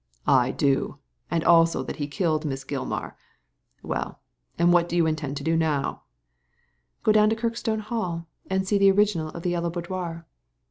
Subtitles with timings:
[0.27, 0.97] ^I do;
[1.29, 3.13] and also that he killed Miss Gilmar.
[3.83, 4.19] Well,
[4.57, 6.01] and what do you intend to do now?"
[7.03, 10.25] Go down to Kirkstone Hall and see the original of the Yellow Boudoir."